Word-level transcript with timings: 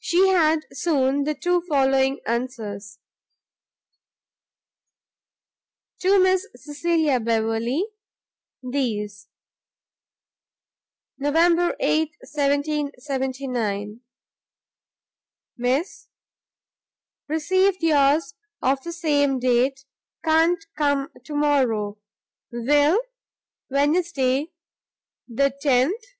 She 0.00 0.26
had 0.30 0.64
soon 0.72 1.22
the 1.22 1.36
two 1.36 1.62
following 1.68 2.18
answers: 2.26 2.98
To 6.00 6.18
Miss 6.20 6.48
Cecilia 6.56 7.20
Beverley, 7.20 7.86
These 8.60 9.28
November 11.16 11.76
8, 11.78 12.10
1779. 12.28 14.00
Miss, 15.56 16.08
Received 17.28 17.84
yours 17.84 18.34
of 18.60 18.82
the 18.82 18.90
same 18.92 19.38
date; 19.38 19.84
can't 20.24 20.66
come 20.76 21.08
tomorrow. 21.24 21.98
Will, 22.50 23.00
Wednesday 23.70 24.50
the 25.28 25.52
10th. 25.62 26.16